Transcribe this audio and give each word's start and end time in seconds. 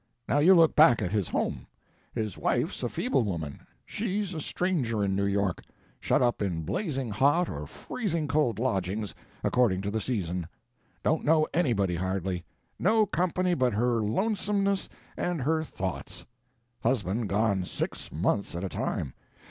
Now 0.27 0.39
you 0.39 0.55
look 0.55 0.75
back 0.75 0.99
at 1.03 1.11
his 1.11 1.27
home. 1.27 1.67
His 2.11 2.35
wife's 2.35 2.81
a 2.81 2.89
feeble 2.89 3.21
woman; 3.23 3.67
she's 3.85 4.33
a 4.33 4.41
stranger 4.41 5.03
in 5.03 5.15
New 5.15 5.27
York; 5.27 5.61
shut 5.99 6.23
up 6.23 6.41
in 6.41 6.63
blazing 6.63 7.11
hot 7.11 7.47
or 7.47 7.67
freezing 7.67 8.27
cold 8.27 8.57
lodgings, 8.57 9.13
according 9.43 9.81
to 9.83 9.91
the 9.91 10.01
season; 10.01 10.47
don't 11.03 11.23
know 11.23 11.45
anybody 11.53 11.97
hardly; 11.97 12.43
no 12.79 13.05
company 13.05 13.53
but 13.53 13.73
her 13.73 14.01
lonesomeness 14.01 14.89
and 15.15 15.43
her 15.43 15.63
thoughts; 15.63 16.25
husband 16.81 17.29
gone 17.29 17.63
six 17.63 18.11
months 18.11 18.55
at 18.55 18.63
a 18.63 18.69
time. 18.69 19.13